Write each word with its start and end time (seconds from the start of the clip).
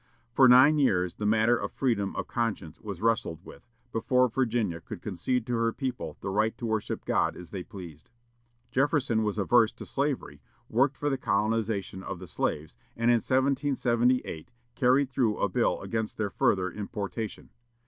For 0.33 0.47
nine 0.47 0.79
years 0.79 1.13
the 1.13 1.27
matter 1.27 1.55
of 1.55 1.71
freedom 1.71 2.15
of 2.15 2.27
conscience 2.27 2.81
was 2.81 3.03
wrestled 3.03 3.45
with, 3.45 3.67
before 3.91 4.29
Virginia 4.29 4.81
could 4.81 4.99
concede 4.99 5.45
to 5.45 5.53
her 5.53 5.71
people 5.71 6.17
the 6.21 6.31
right 6.31 6.57
to 6.57 6.65
worship 6.65 7.05
God 7.05 7.37
as 7.37 7.51
they 7.51 7.61
pleased. 7.61 8.09
Jefferson 8.71 9.21
was 9.21 9.37
averse 9.37 9.71
to 9.73 9.85
slavery, 9.85 10.41
worked 10.69 10.97
for 10.97 11.11
the 11.11 11.19
colonization 11.19 12.01
of 12.01 12.17
the 12.17 12.25
slaves, 12.27 12.75
and 12.97 13.11
in 13.11 13.17
1778 13.17 14.49
carried 14.73 15.07
through 15.11 15.37
a 15.37 15.47
bill 15.47 15.79
against 15.83 16.17
their 16.17 16.31
further 16.31 16.71
importation. 16.71 17.51